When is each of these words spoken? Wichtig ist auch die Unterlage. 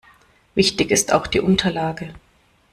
Wichtig 0.55 0.89
ist 0.89 1.13
auch 1.13 1.27
die 1.27 1.41
Unterlage. 1.41 2.15